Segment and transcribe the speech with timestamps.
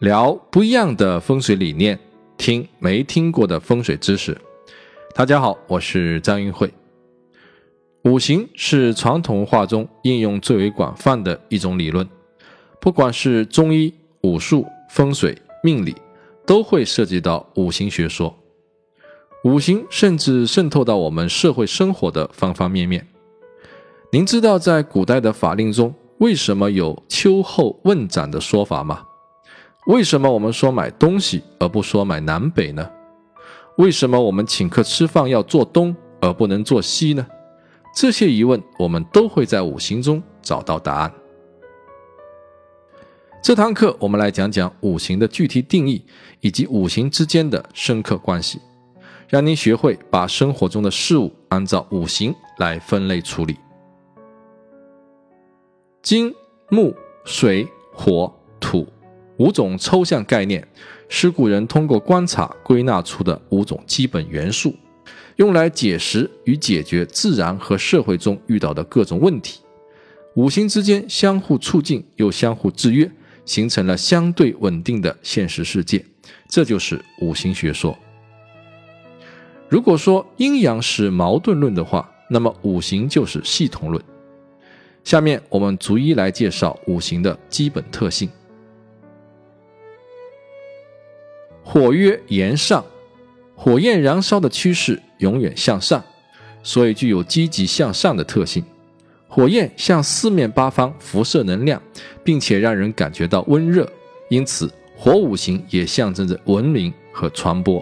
[0.00, 1.98] 聊不一样的风水理念，
[2.38, 4.34] 听没听过的风水知识。
[5.14, 6.72] 大家好，我是张云慧。
[8.04, 12.08] 五行是传统文化中应用最为广泛的一种理论，
[12.80, 13.92] 不管是中医、
[14.22, 15.94] 武术、风水、命理，
[16.46, 18.34] 都会涉及到五行学说。
[19.44, 23.06] 五行甚至渗透到我们社会生活的方方面面。
[24.10, 29.04] 您知道在古代的法令中为什么有秋后问斩的说法吗？
[29.90, 32.88] 为什么我们说买东西而不说买南北呢？
[33.76, 37.26] 为什么我们请客吃饭要做东而不能做西呢？
[37.92, 41.12] 这些疑问我们都会在五行中找到答案。
[43.42, 46.04] 这堂课我们来讲讲五行的具体定义
[46.40, 48.60] 以及五行之间的深刻关系。
[49.28, 53.56] 让您学会把生活中的事物按照五行来分类处理。
[56.00, 56.32] 金、
[56.68, 56.94] 木、
[57.24, 58.32] 水、火、
[59.40, 60.62] 五种抽象概念，
[61.08, 64.76] 是古人通过观察归纳出的五种基本元素，
[65.36, 69.60] 用来解释与解决自然和社会中遇到的各种问题。
[70.34, 73.10] 五行之间相互促进又相互制约，
[73.46, 76.04] 形成了相对稳定的现实世界。
[76.46, 77.96] 这就是五行学说。
[79.70, 84.04] 如果说阴阳是矛盾论的话，那么五行就是系统论。
[85.02, 88.28] 下面我们逐一来介绍五行的基本特性。
[91.72, 92.84] 火曰炎上，
[93.54, 96.02] 火焰燃烧的趋势永远向上，
[96.64, 98.64] 所以具有积极向上的特性。
[99.28, 101.80] 火焰向四面八方辐射能量，
[102.24, 103.88] 并且让人感觉到温热，
[104.30, 107.80] 因此火五行也象征着文明和传播。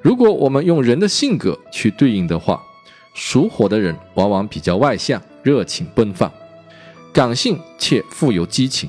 [0.00, 2.62] 如果我们用人的性格去对应的话，
[3.12, 6.32] 属火的人往往比较外向、热情奔放、
[7.12, 8.88] 感性且富有激情，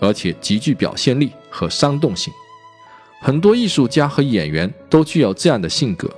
[0.00, 2.34] 而且极具表现力和煽动性。
[3.20, 6.10] 很多艺术家和演员都具有这样的性格。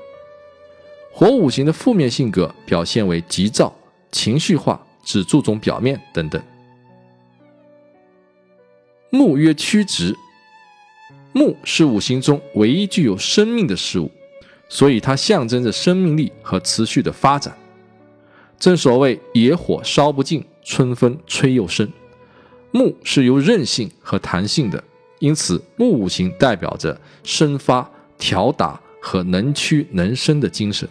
[1.12, 3.74] 火五行的负面性格表现为急躁、
[4.12, 6.42] 情绪化、只注重表面等等。
[9.10, 10.16] 木曰曲直，
[11.32, 14.10] 木是五行中唯一具有生命的事物。
[14.72, 17.52] 所以它象征着生命力和持续的发展。
[18.56, 21.90] 正所谓“野火烧不尽，春风吹又生”。
[22.70, 24.84] 木是由韧性和弹性的，
[25.20, 27.88] 因此木五行代表着生发、
[28.18, 30.88] 调达和能屈能伸的精神。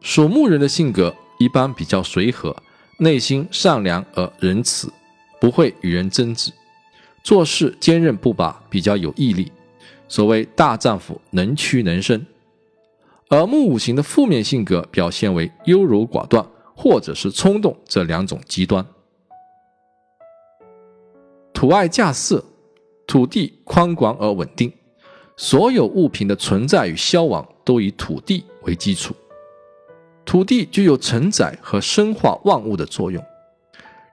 [0.00, 2.54] 属木人的性格一般比较随和，
[2.98, 4.90] 内心善良而仁慈，
[5.40, 6.52] 不会与人争执，
[7.22, 9.50] 做事坚韧不拔，比较有毅力。
[10.08, 12.26] 所谓大丈夫能屈能伸，
[13.28, 18.84] 而木五行的负面性格表现为优柔寡断或者是冲动这两种极端。
[21.60, 22.42] 土爱稼穑，
[23.06, 24.72] 土地宽广而稳定，
[25.36, 29.14] 所有物品的存在与消亡都以土地为基础。
[30.24, 33.22] 土地具有承载和生化万物的作用，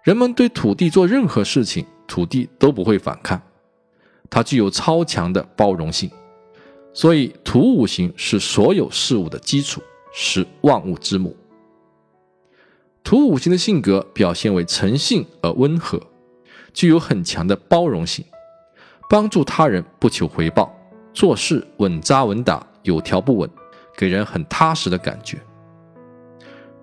[0.04, 3.42] 人们对土地做任何事情，土地都不会反抗。
[4.30, 6.12] 它具有超强的包容性，
[6.92, 9.82] 所以土五行是所有事物的基础，
[10.12, 11.34] 是万物之母。
[13.06, 15.98] 土五行的性格表现为诚信而温和，
[16.78, 18.24] 具有很强的包容性，
[19.10, 20.72] 帮助他人不求回报，
[21.12, 23.50] 做事稳扎稳打，有条不紊，
[23.98, 25.40] 给人很踏实的感觉。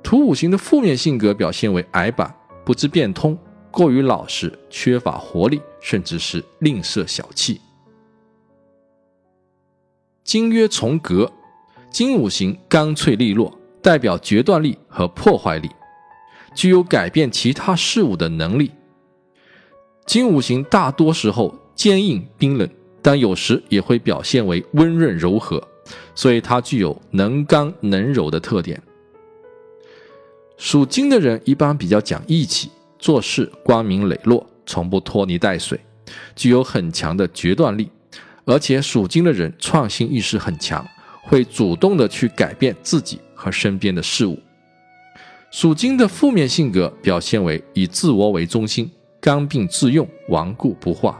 [0.03, 2.35] 土五行的负面性格表现为矮板，
[2.65, 3.39] 不知变通。
[3.71, 7.61] 过于老实，缺乏活力，甚至是吝啬小气。
[10.25, 11.31] 金曰从革，
[11.89, 15.71] 金五行干脆利落，代表决断力和破坏力，
[16.53, 18.73] 具有改变其他事物的能力。
[20.07, 22.69] 金五行大多时候坚硬冰冷，
[23.03, 25.63] 但有时也会表现为温润柔和，
[26.15, 28.81] 所以它具有能刚能柔的特点。
[30.57, 32.71] 属金的人一般比较讲义气。
[32.97, 35.79] 做事光明磊落，从不拖泥带水，
[36.35, 37.91] 具有很强的决断力，
[38.47, 40.83] 而且属金的人创新意识很强，
[41.23, 44.41] 会主动的去改变自己和身边的事物。
[45.51, 48.91] 属金的负面性格表现为以自我为中心，
[49.25, 51.19] 刚愎自用，顽固不化。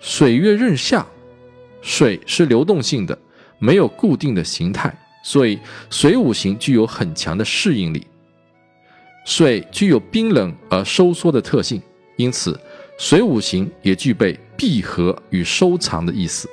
[0.00, 1.06] 水月任下，
[1.80, 3.16] 水是流动性的，
[3.60, 4.92] 没有固定的形态，
[5.22, 8.04] 所以水五行具有很强的适应力。
[9.24, 11.80] 水具有冰冷而收缩的特性，
[12.16, 12.58] 因此
[12.98, 16.50] 水五行也具备闭合与收藏的意思。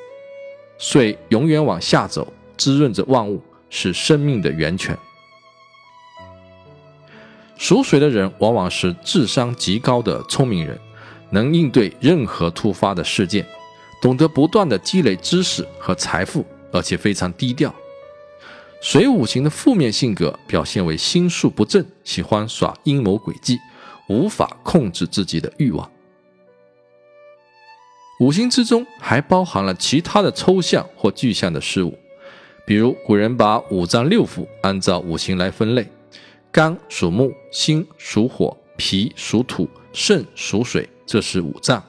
[0.78, 3.42] 水永远往下走，滋润着万物，
[3.72, 4.96] 是生命的源泉。
[7.58, 10.80] 属水的人往往是智商极高的聪明人，
[11.30, 13.46] 能应对任何突发的事件，
[14.02, 17.74] 懂得不断的积累知识和财富，而且非常低调。
[18.82, 23.58] 水五行的负面性格表现为心术不正，喜欢耍阴谋诡计，
[24.10, 25.90] 无法控制自己的欲望。
[28.20, 31.98] 五行之中还包含了其他的抽象或具象的事物，
[32.68, 35.88] 比如古人把五脏六腑按照五行来分类。
[36.56, 41.84] 肝属木，心属火，脾属土，肾属水，这是五脏。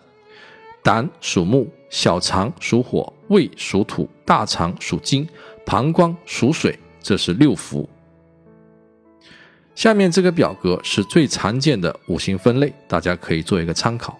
[0.82, 5.24] 胆属木，小肠属火，胃属土，大肠属金，
[5.64, 7.86] 膀胱属水，这是六腑。
[9.76, 14.18] 下面这个表格是最常见的五行分类，大家可以做一个参考。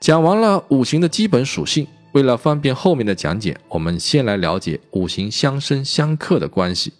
[0.00, 6.94] 讲完了五行的基本属性，为了方便后面的讲解，我们先来了解五行相生相克的关系。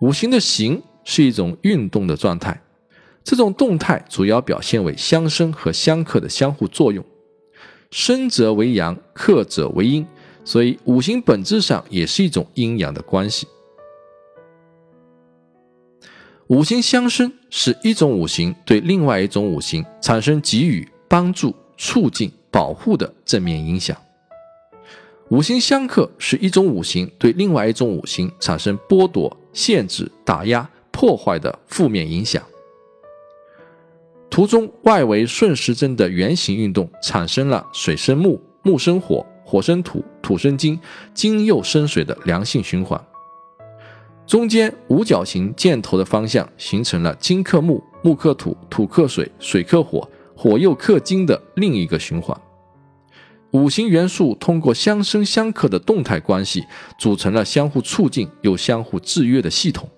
[0.00, 2.60] 五行的行是一种运动的状态，
[3.22, 7.04] 这种动态主要表现为相生和相克的相互作用。
[7.90, 10.04] 生则为阳，克则为阴，
[10.44, 13.46] 所以五行本质上也是一种阴阳的关系。
[16.48, 23.96] 五行相生是一种五行对另外一种五行产生给予、帮助、促进、保护的正面影响。
[25.30, 32.42] 五行相克是一种五行对另外一种五行产生剥夺、限制、打压、破坏的负面影响。
[34.28, 40.78] 图中外围顺时针的圆形运动产生了水生木、木生火、火生土、土生金、
[41.14, 43.00] 金又生水的良性循环。
[44.26, 52.36] 中间五角形箭头的方向形成了金克木、木克土、土克水、水克火、火又克金的另一个循环。
[53.54, 56.64] 五行元素通过相生相克的动态关系，
[56.98, 59.88] 组成了相互促进又相互制约的系统。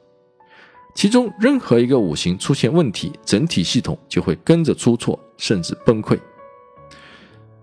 [0.95, 6.19] 其中任何一个五行出现问题，整体系统就会跟着出错，甚至崩溃。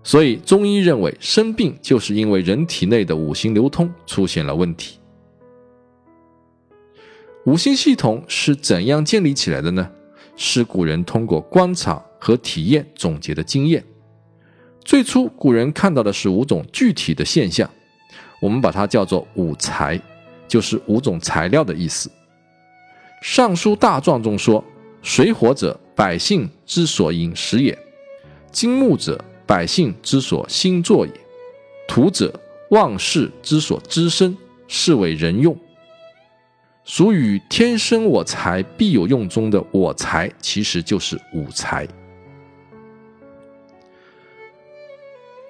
[0.02, 4.98] 所以中医认为，生病就是因为人体内的五行流通出现了问题。
[7.46, 9.88] 五行系统是怎样建立起来的呢？
[10.34, 13.84] 是古人通过观察和体验总结的经验。
[14.84, 17.68] 最初，古人看到的是五种具体的现象，
[18.40, 19.98] 我们把它叫做五材，
[20.46, 22.08] 就是五种材料的意思。
[23.22, 24.62] 《尚书大状》中说
[25.02, 27.74] ：“水火者，百姓之所饮食也；
[28.52, 31.12] 金木者，百姓之所兴作也；
[31.88, 32.38] 土者，
[32.68, 34.36] 万事之所滋生，
[34.68, 35.56] 是为人用。”
[36.84, 41.88] 属于“天生我材必有用”中的“我材”，其实就是五材。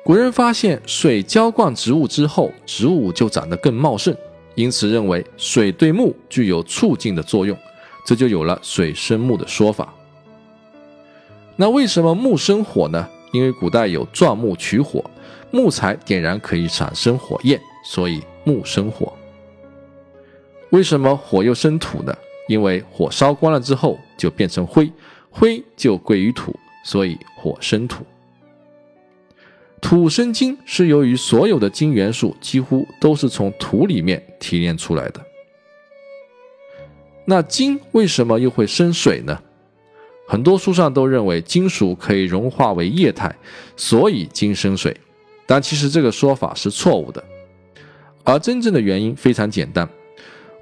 [0.04, 4.14] 古人发现水浇灌植物之后，植物就长得更茂盛，
[4.54, 7.56] 因此认为水对木具有促进的作用，
[8.04, 9.94] 这就有了水生木的说法。
[11.56, 13.08] 那为什么木生火呢？
[13.32, 15.02] 因为古代有钻木取火，
[15.50, 19.10] 木材点燃可以产生火焰，所以木生火。
[20.68, 22.14] 为什么火又生土呢？
[22.46, 24.92] 因为火烧光了之后就变成灰，
[25.30, 26.54] 灰就归于土，
[26.84, 28.04] 所以火生土。
[29.84, 35.20] 土生金是由于所有的金元素几乎都是从土里面提炼出来的。
[37.26, 39.38] 那金为什么又会生水呢？
[40.26, 43.36] 很多书上都认为金属可以融化为液态，
[43.76, 44.96] 所以金生水。
[45.44, 47.22] 但其实这个说法是错误的。
[48.22, 49.86] 而真正的原因非常简单，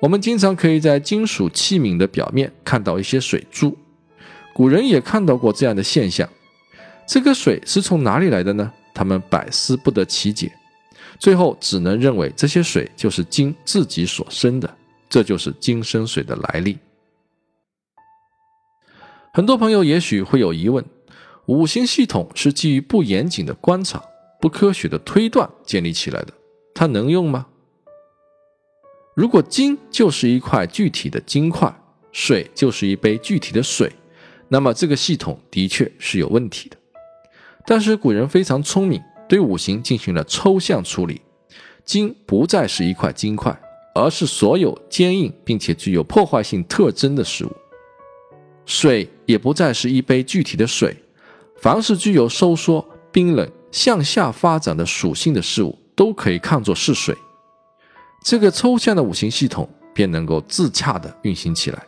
[0.01, 3.79] 我们经常可以在金属器皿的表面看到一些水珠。
[4.53, 6.29] 古人也看到过这样的现象。
[7.07, 8.73] 这个水是从哪里来的呢？
[8.95, 10.53] 他们百思不得其解，
[11.19, 14.77] 最后只能认为这些水就是金自己所生的，
[15.09, 16.79] 这就是金生水的来历。
[19.33, 20.85] 很多朋友也许会有疑问：
[21.47, 24.03] 五行系统是基于不严谨的观察、
[24.41, 26.33] 不科学的推断建立起来的，
[26.75, 27.47] 它能用吗？
[29.15, 31.75] 如果金就是一块具体的金块，
[32.13, 33.91] 水就是一杯具体的水，
[34.49, 36.77] 那么这个系统的确是有问题的。
[37.67, 41.21] 但是古人非常聪明，对五行进行了抽象处理。
[41.85, 43.61] 金不再是一块金块，
[43.95, 47.53] 而是所有坚硬并且具有破坏性特征的事物。
[48.65, 50.97] 水也不再是一杯具体的水，
[51.57, 57.17] 凡是具有收缩、冰冷、向下发展的属性的事物，都可以看作是水。
[58.25, 61.83] 这个抽象的五行系统便能够自洽地运行起来。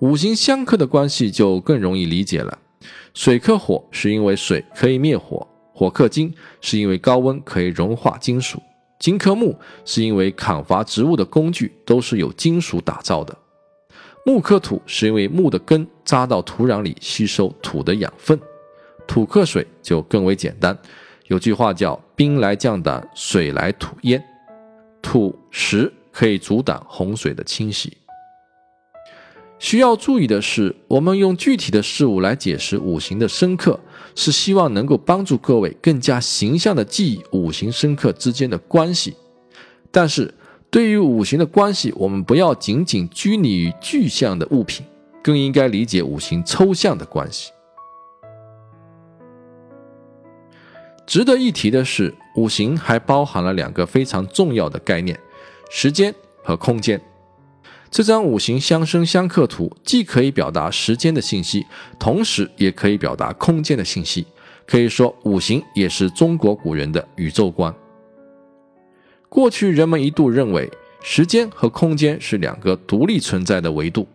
[0.00, 2.58] 五行相克的关系就更容易理解了。
[3.18, 5.44] 水克火是因为水可以灭火，
[5.74, 8.62] 火克金是因为高温可以融化金属。
[9.00, 13.36] 金克木是因为砍伐植物的工具都是由金属打造的。
[14.24, 18.38] 木克土是因为木的根扎到土壤里吸收土的养分。
[19.08, 20.78] 土克水就更为简单，
[21.26, 24.22] 有句话叫“兵来将挡，水来土淹”。
[25.02, 27.97] 土石可以阻挡洪水的侵袭。
[29.58, 33.78] 需要注意的是，我们用具体的事物来解释五行的深刻，
[34.14, 39.16] 是希望能够帮助各位更加形象的记忆五行深刻之间的关系。
[39.90, 40.32] 但是，
[40.70, 44.86] 对于五行的关系，我们不要仅仅拘泥于具象的物品，
[45.22, 47.50] 更应该理解五行抽象的关系。
[51.04, 55.18] 值得一提的是，五行还包含了两个非常重要的概念：
[55.68, 57.00] 时间和空间。
[57.90, 61.66] 这张五行相生相克图既可以表达时间的信息，
[61.98, 64.26] 同时也可以表达空间的信息。
[64.66, 67.74] 可以说，五行也是中国古人的宇宙观。
[69.30, 70.70] 过去人们一度认为
[71.02, 74.06] 时间和空间是两个独立存在的维度，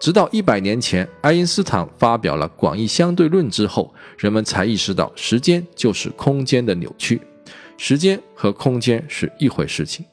[0.00, 7.20] 直到一百年前爱因斯坦发表了广义相对论之后，人们才意识到时间就是空间的扭曲，
[7.76, 10.06] 时间和空间是一回事情。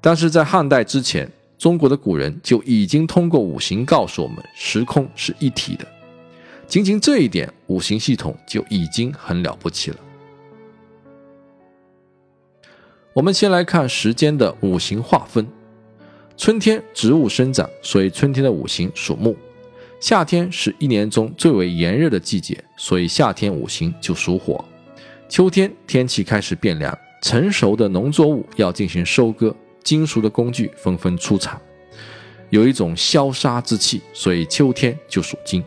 [0.00, 5.86] 但是在汉代之前，中国的古人就已经通过五行告诉我们，时空是一体的。
[6.66, 9.96] 仅仅这一点，五行系统就已经很了不起了。
[13.12, 15.46] 我们先来看时间的五行划分：
[16.36, 19.34] 春天植物生长，所以春天的五行属木；
[20.00, 24.64] 夏天是一年中最为炎热的季节，所以夏天五行就属火；
[25.28, 29.54] 秋天天气开始变凉，成熟的农作物要进行收割。
[29.82, 31.60] 金属的工具纷纷出产，
[32.50, 35.62] 有一种消杀之气，所以秋天就属金。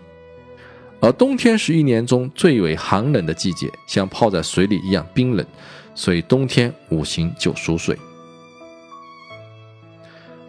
[1.00, 5.46] 而冬天是一年中最为寒冷的季节，像泡在水里一样冰冷，
[5.93, 7.98] 所以冬天五行就属水。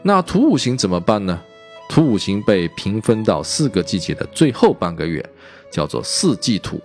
[0.02, 1.42] 那土五行怎么办呢？
[1.88, 5.24] 土五行被平分到四个季节的最后半个月，
[5.70, 6.80] 叫做四季土。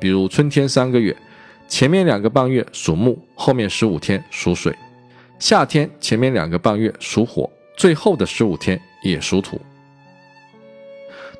[0.00, 1.16] 比如春天三个月，
[1.68, 4.74] 前面两个半月属木，后面十五天属水。
[5.38, 9.60] 夏天前面两个半月属火，最后的十五天也属土。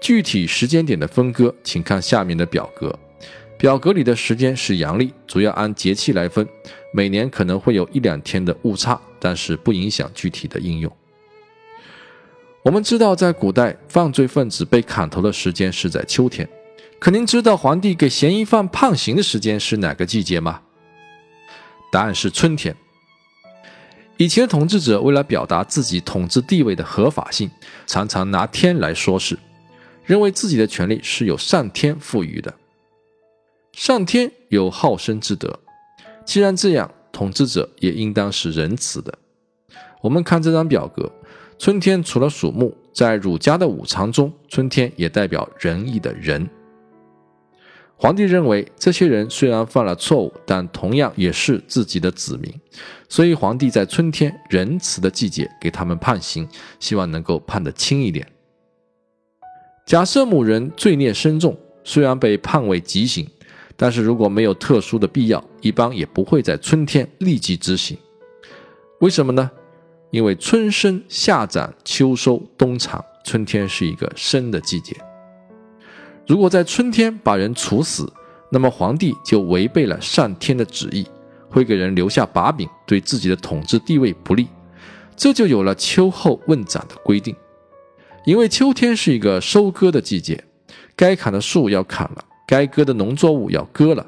[0.01, 2.97] 具体时间点的分割，请看下面的表格。
[3.59, 6.47] 表格里的时间是阳历，主要按节气来分，
[6.93, 10.91] 每年可能会有一两天的误差，但是不影响具体的应用。
[12.63, 16.49] 我们知道，在古代，犯罪分子被砍头的时间是在秋天。
[17.01, 20.61] 可您知道皇帝给嫌疑犯判刑的时间是哪个季节吗？
[21.91, 22.77] 答案是春天。
[24.19, 27.49] 以前的统治者为了表达自己统治地位的合法性，
[27.87, 29.39] 常常拿天来说事，
[30.05, 32.53] 认为自己的权利是由上天赋予的。
[33.73, 35.61] 上天有好生之德，
[36.25, 39.17] 既然这样，统治者也应当是仁慈的。
[40.01, 41.09] 我们看这张表格，
[41.57, 46.49] 春天除了属木，在儒家的五常中，春天也代表仁义的仁。
[48.01, 52.55] 皇帝认为，这些人虽然犯了错误，但同样也是自己的子民，
[53.09, 58.25] 所以皇帝在春天仁慈的季节给他们判刑，希望能够判得轻一点。
[59.85, 63.29] 假设某人罪孽深重，虽然被判为极刑，
[63.77, 67.99] 但是如果没有特殊的必要，一般也不会在春天立即执行。
[69.01, 69.51] 为什么呢？
[70.13, 74.97] 因为春生夏长秋收冬藏，春天是一个生的季节。
[76.29, 78.13] 如果在春天把人处死，
[78.51, 81.07] 那么皇帝就违背了上天的旨意，
[81.49, 84.47] 会给人留下把柄，对自己的统治地位不利。
[85.17, 87.35] 这就有了秋后问斩的规定。
[88.27, 90.45] 因为秋天是一个收割的季节，
[90.95, 94.07] 该砍的树要砍了，该割的农作物要割了，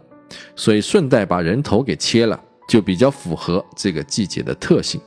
[0.55, 5.01] 所以顺带把人头给切了，就比较符合这个季节的特性。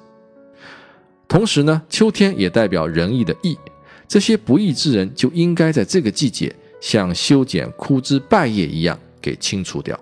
[1.27, 3.55] 同时呢，秋天也代表仁义的义，
[4.07, 6.51] 这些不义之人就应该在这个季节。
[6.83, 9.97] 像修剪枯枝败叶一样给清除掉。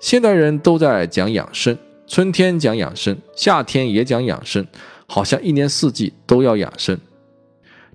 [0.00, 4.64] 现代人都在讲养生，春天讲养生，夏天也讲养生，
[5.08, 6.96] 好像一年四季都要养生。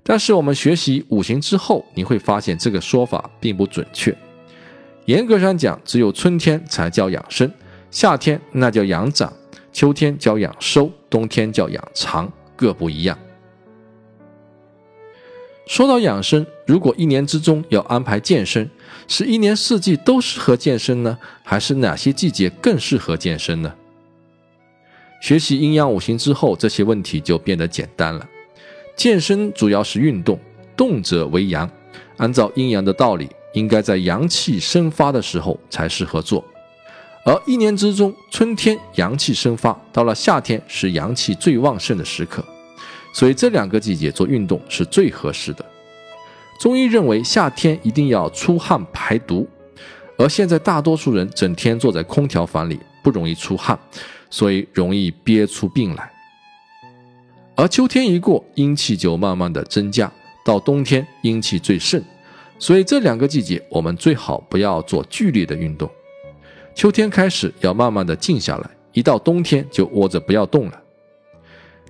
[0.02, 4.14] 但是我们学习五行之后，你会发现这个说法并不准确。
[5.06, 7.50] 严格上讲，只有春天才叫养生，
[7.90, 9.32] 夏天那叫养长，
[9.72, 13.18] 秋天叫养收，冬天叫养藏，各不一样。
[15.66, 18.70] 说到养生，如果一年之中要安排健身，
[19.08, 23.74] 是一年四季都适合健身呢，还是哪些季节更适合健身呢？
[25.20, 28.26] 学习阴阳五行之后，这些问题就变得简单了。
[28.94, 30.38] 健身主要是运动，
[30.76, 31.68] 动者为阳，
[32.18, 36.44] 按照阴阳的道理，应该在阳气生发的时候才适合做，
[37.24, 42.44] 而一年之中，春天阳气生发，到了夏天是阳气最旺盛的时刻，
[43.16, 45.64] 所以这两个季节做运动是最合适的。
[46.60, 49.48] 中医认为夏天一定要出汗排毒，
[50.18, 53.78] 而现在大多数人整天坐在空调房里，不容易出汗，
[54.28, 56.12] 所以容易憋出病来。
[57.54, 60.12] 而秋天一过，阴气就慢慢的增加，
[60.44, 62.02] 到冬天阴气最盛，
[62.58, 65.90] 所以这两个季节我们最好不要做剧烈的运动。
[66.74, 70.82] 秋天开始要慢慢的静下来，一到冬天就窝着不要动了。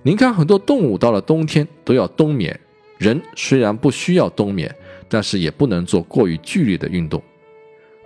[0.03, 2.57] 您看，很多动物到了冬天都要冬眠，
[2.97, 4.73] 人虽然不需要冬眠，
[5.09, 7.21] 但是也不能做过于剧烈的运动。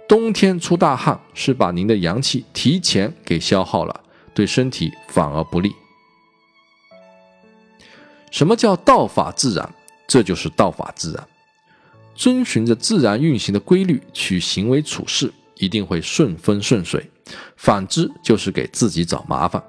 [0.07, 5.71] 冬天出大汗是把您的阳气提前给消耗了，对身体反而不利。
[8.31, 9.73] 什么叫道法自然？
[10.07, 11.27] 这就是道法自然，
[12.15, 15.31] 遵循着自然运行的规律去行为处事。
[15.57, 17.07] 一定会顺风顺水，
[17.55, 19.63] 反之就是给自己找麻烦。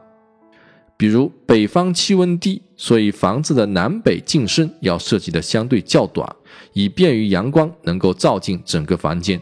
[0.96, 6.36] 比如北方气温低，所以房子的南北进深要设计的相对较短，
[6.72, 9.40] 以便于阳光能够照进整个房间。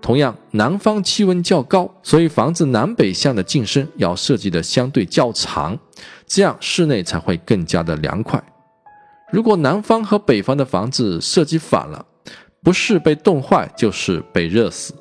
[0.00, 5.78] 同样，南方气温较高，所以房子南北向的进深要设计的相对较长，
[6.26, 8.42] 这样室内才会更加的凉快。
[9.30, 12.06] 如果南方和北方的房子设计反了，
[12.62, 14.94] 不是被冻坏，就是被热死。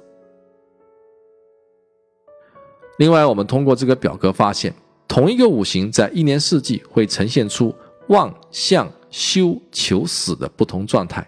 [2.98, 4.74] 另外，我们通过这个表格发现，
[5.10, 7.76] 同一个五行在一年四季会呈现出
[8.10, 11.28] 旺、相、休、求、死的不同状态。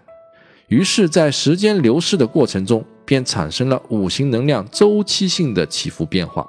[0.68, 6.48] 于是，在时间流逝的过程中，便产生了五行能量周期性的起伏变化，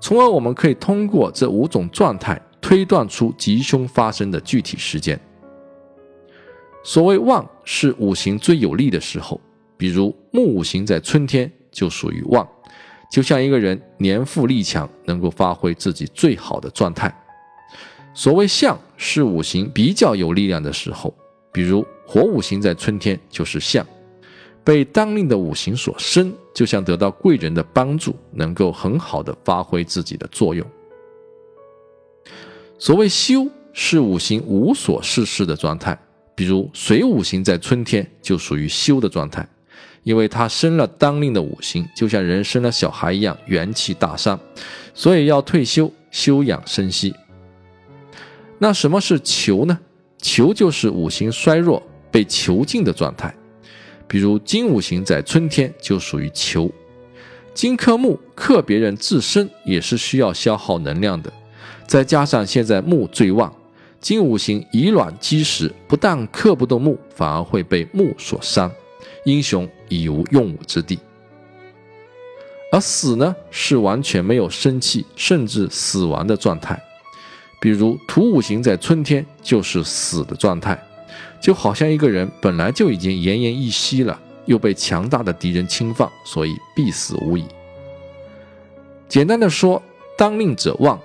[0.00, 5.20] 从而我们可以通过这五种状态推断出吉凶发生的具体时间。
[6.84, 9.38] 所谓旺，是五行最有利的时候，
[9.76, 12.48] 比如木五行在春天就属于旺。
[13.10, 17.12] 就像一个人年富力强，能够发挥自己最好的状态。
[18.14, 21.12] 所谓相，是五行比较有力量的时候，
[21.52, 23.84] 比如火五行在春天就是相，
[24.62, 30.64] 被当令的五行所生，就像得到贵人的帮助，能够很好的发挥自己的作用。
[32.78, 35.98] 所谓休，是五行无所事事的状态，
[36.34, 39.48] 比如水五行在春天就属于休的状态。
[40.02, 44.38] 因为他生了当令的五行，就像人生了小孩一样，元气大伤，
[44.94, 47.14] 所以要退休休养生息。
[48.58, 49.78] 那什么是囚呢？
[50.18, 53.34] 囚就是五行衰弱被囚禁的状态。
[54.06, 56.70] 比如金五行在春天就属于囚，
[57.54, 61.32] 金克木，克别人自身也是需要消耗能量的。
[61.86, 63.54] 再加上现在木最旺，
[64.00, 68.70] 金五行以卵击石，不但克不动木，反而会被木所伤。
[69.24, 70.98] 英雄已无用武之地，
[72.72, 76.80] 而死呢，是完全没有生气，甚至死亡的状态。
[77.60, 80.82] 比如土五行在春天就是死的状态，
[81.42, 87.44] 就好像一个人本来就已经奄奄一息了，又被强大的敌人侵犯，所以必死无疑。
[89.08, 89.82] 简单的说，
[90.16, 90.98] 当令者旺，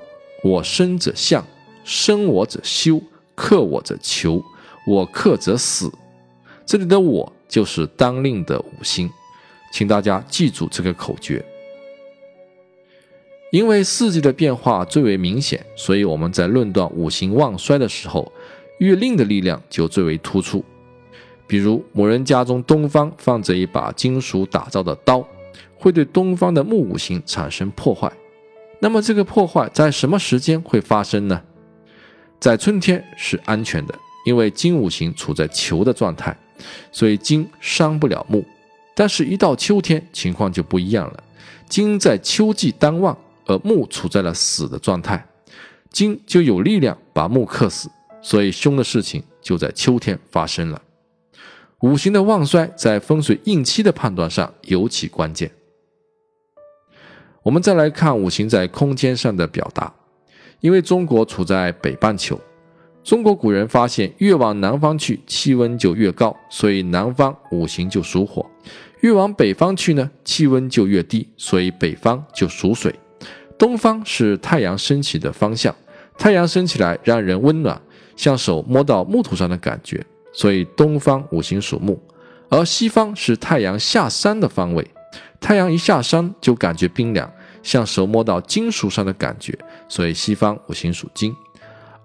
[0.43, 1.43] 我生者相，
[1.83, 3.01] 生我者休，
[3.33, 4.41] 克我者求，
[4.87, 5.91] 我克者死。
[6.65, 7.34] 这里的我。
[7.47, 9.09] 就是当令的五星，
[9.71, 11.43] 请大家记住这个口诀。
[13.51, 18.29] 因为四季的变化最为明显，所以我们在论断五行旺衰的时候，
[18.79, 20.63] 月令的力量就最为突出。
[21.47, 25.25] 比如某人家中东方放着一把金属打造的刀，
[25.77, 28.11] 会对东方的木五行产生破坏。
[28.79, 31.41] 那么这个破坏在什么时间会发生呢？
[32.39, 36.37] 在春天是安全的，因为金五行处在求的状态。
[36.91, 38.43] 所以金伤不了木，
[38.95, 41.23] 但是，一到秋天，情况就不一样了。
[41.67, 45.25] 金在秋季当旺，而木处在了死的状态，
[45.91, 47.89] 金就有力量把木克死，
[48.21, 50.81] 所以凶的事情就在秋天发生了。
[51.81, 55.51] 五行的旺衰在风水应期的判断上尤其关键。
[57.43, 59.93] 我们再来看五行在空间上的表达，
[60.61, 62.39] 因为中国处在北半球。
[63.05, 68.43] 中国古人发现，越往南方去，气温就越高，所以南方五行就属火；
[69.01, 72.95] 越往北方去呢，气温就越低，所以北方就属水。
[73.59, 75.73] 东方是太阳升起的方向，
[76.17, 77.79] 太阳升起来让人温暖，
[78.15, 81.93] 像手摸到木头上的感觉，所以东方五行属木；
[82.49, 84.83] 而西方是太阳下山的方位，
[85.39, 89.55] 太阳一下山就感觉冰凉，像手摸到金属上的感觉，
[89.87, 91.31] 所以西方五行属金。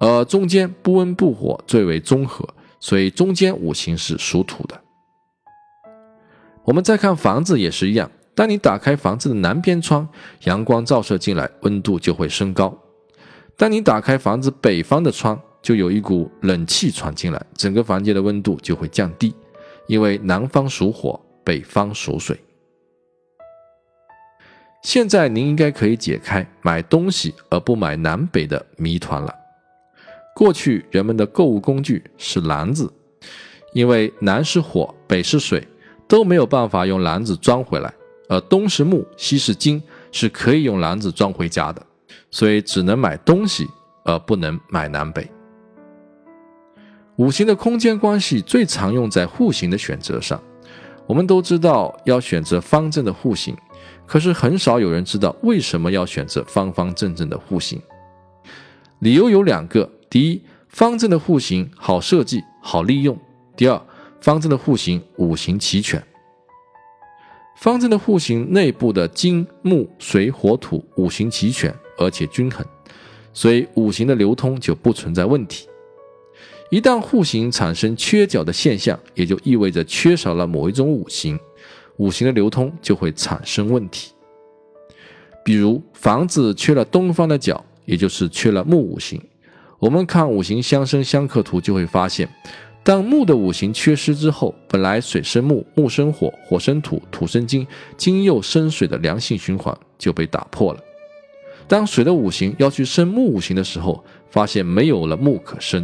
[0.01, 2.49] 而中间不温不火，最为中和，
[2.81, 4.81] 所以中间五行是属土的。
[6.65, 10.09] 我们再看房子也是一样，当你打开房子的南边窗，
[10.45, 12.71] 阳光照射进来，温度就会升高；
[13.59, 19.35] 当你打开房子北方的窗，就有一股冷气闯进来，整个房间的温度就会降低，
[19.87, 22.39] 因为南方属火，北方属水。
[24.83, 29.40] 现在您应该可以解开买东西而不买南北的谜团了。
[30.35, 32.91] 过去人们的购物工具是篮子，
[33.73, 35.67] 因为南是火，北是水，
[36.09, 37.91] 都没有办法用篮子装回来；
[38.29, 41.85] 而东是木，西是金，是可以用篮子装回家的，
[42.31, 43.69] 所以只能买东西
[44.05, 45.29] 而不能买南北。
[47.17, 50.43] 五行的空间关系最常用在户型的选择上，
[51.07, 53.55] 我们都知道要选择方正的户型。
[54.07, 57.81] 可是很少有人知道为什么要选择方方正正的户型。
[59.01, 63.15] 理由有两个：第一，方正的户型好设计、好利用；
[63.57, 63.81] 第二，
[64.21, 66.03] 方正的户型五行齐全。
[67.57, 72.67] 方正的户型内部的金、木、水、火、土五行齐全，而且均衡，
[73.33, 75.69] 所以五行的流通就不存在问题。
[76.71, 81.39] 一旦户型产生缺角的现象，也就意味着缺少了某一种五行。
[81.99, 84.13] 五行的流通就会产生问题，
[85.45, 89.21] 比如房子缺了东方的角，也就是缺了木五行。
[89.81, 92.29] 我们看五行相生相克图就会发现，
[92.85, 97.67] 当木的五行缺失之后，本来水生木、木生火、火生土、土生金、
[97.97, 100.81] 金又生水的良性循环就被打破了。
[101.67, 105.83] 当水的五行要去生木五行的时候，发现没有了木可生。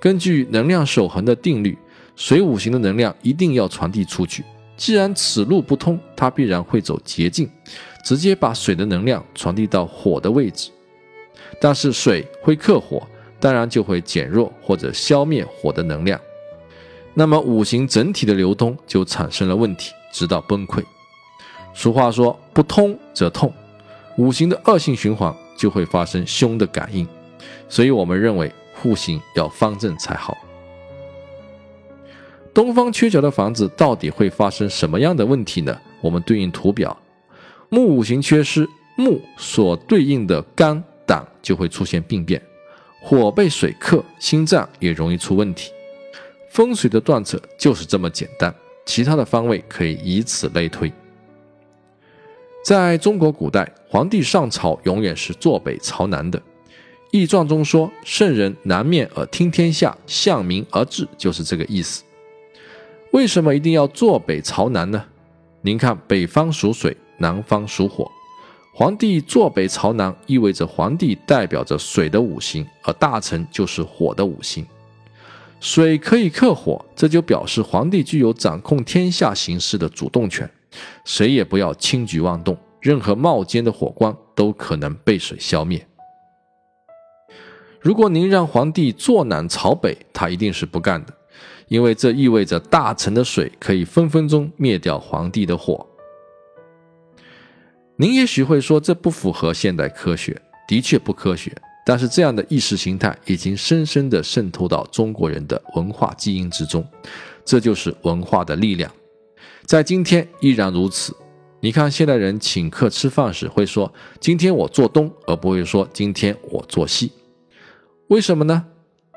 [0.00, 1.76] 根据能量守恒的定律，
[2.16, 4.42] 水五行的能量一定要传递出去。
[4.78, 7.46] 既然此路不通，它必然会走捷径，
[8.02, 10.70] 直接把水的能量传递到火的位置。
[11.60, 13.06] 但是水会克火，
[13.40, 16.20] 当然就会减弱或者消灭火的能量。
[17.14, 20.84] 那么五行整体的流通就产生了问题，直到崩溃。
[21.74, 23.52] 俗话说不通则痛，
[24.16, 27.06] 五行的恶性循环就会发生凶的感应。
[27.68, 30.36] 所以我们认为户型要方正才好。
[32.52, 35.80] 东方缺角的房子到底会发生什么样的问题呢？
[36.00, 36.96] 我们对应图表，
[37.68, 42.42] 木五行缺失，木所对应的肝胆就会出现病变，
[43.00, 45.72] 火被水克，心脏也容易出问题。
[46.50, 50.92] 风水的断测就是这么简单，其他的方位可以以此类推。
[52.62, 56.38] 在中国古代，皇帝上朝永远是坐北朝南的，
[57.10, 62.02] 《易传》中说：“圣人南面而听天下，向民而治”，就是这个意思。
[63.12, 65.02] 为什么一定要坐北朝南呢？
[65.62, 68.10] 您看，北方属水，南方属火。
[68.72, 74.64] 皇帝坐北朝南，意味着皇帝代表着水的五行，而大臣就是火的五行。
[75.60, 80.50] 水可以克火，这就表示皇帝具有掌控天下形势的主动权，
[81.04, 85.86] 谁也不要轻举妄动，任何冒尖的火光都可能被水消灭。
[87.80, 91.12] 如果您让皇帝坐南朝北，他一定是不干的。
[91.68, 95.86] 因为这意味着大臣的水可以分分钟灭掉皇帝的火。
[98.00, 100.34] 您也许会说这不符合现代科学，
[100.66, 101.54] 的确不科学。
[101.84, 106.82] 但是这样的意识形态已经深深地渗透到中国人的文化基因之中，
[107.44, 108.90] 这就是文化的力量，
[109.66, 111.14] 在今天依然如此。
[111.60, 117.12] 你看现代人请客吃饭时会说今天我做东，而不会说今天我做西，
[118.08, 118.64] 为什么呢？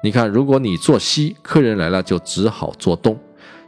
[0.03, 3.17] 你看，如果你做西，客人来了就只好做东。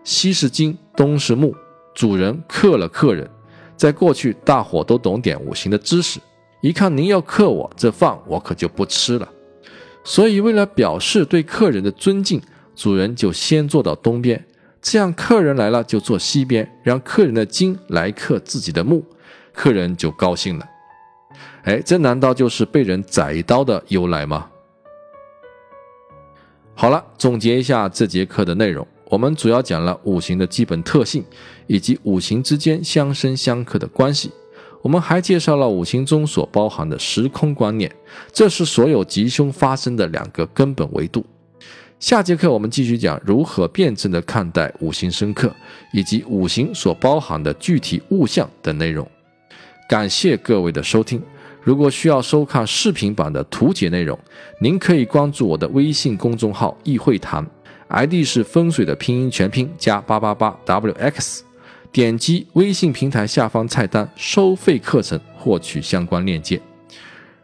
[0.03, 1.55] 西是金，东是木，
[1.93, 3.29] 主人克了客人。
[3.75, 6.19] 在过去，大伙都懂点五行的知识，
[6.61, 9.29] 一看您要克我，这饭我可就不吃了。
[10.03, 12.41] 所以，为了表示对客人的尊敬，
[12.75, 14.45] 主人就先坐到东边，
[14.81, 19.03] 这样客人来了就坐西边，让客人的金来克自己的木，
[19.51, 20.65] 客人就高兴了。
[21.63, 24.47] 哎，这难道就是被人宰一刀的由来吗？
[26.75, 31.23] 好了，总结一下这节课的内容，我们主要讲了五行的基本特性，
[31.67, 34.29] 以及五行之间相生相克的关系。
[34.81, 37.89] 我们还介绍了五行中所包含的时空观念，
[38.33, 41.25] 这是所有吉凶发生的两个根本维度。
[41.97, 45.49] 下节课我们继续讲如何辩证的看待五行生克，
[45.93, 49.09] 以及五行所包含的具体物象等内容。
[49.87, 51.23] 感谢各位的收听。
[51.63, 54.19] 如果需要收看视频版的图解内容，
[54.59, 57.43] 您可以关注我的微信公众号“易会谈
[57.89, 61.41] ”，ID 是风水的拼音全拼加八八八 wx，
[61.91, 66.59] 点击微信平台下方菜单收费课程获取相关链接。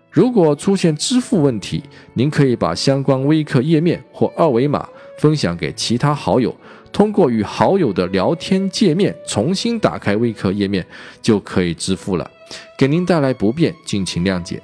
[0.10, 1.82] 如果出现支付问题，
[2.14, 4.86] 您可以把相关微课页面或二维码
[5.18, 6.54] 分享给其他好友，
[6.92, 10.86] 通过与好友的聊天界面重新打开微课页面
[11.22, 12.30] 就可以支付了，
[12.78, 14.62] 给您带来不便，敬请谅解。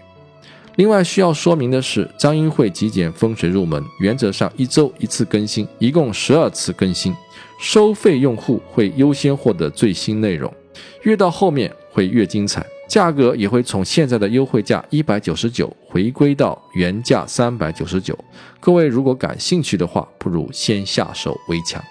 [0.77, 7.11] 另外需要说明的是，张英会极简风水入门原则上一周一次更新，一共十二次更新，
[7.59, 10.53] 收费用户会优先获得最新内容，
[11.01, 18.15] 越到后面会越精彩，价格也会从现在的优惠价一百九十九回归到原价三百九十九。
[18.59, 21.83] 各位如果感兴趣的话，不如先下手为强。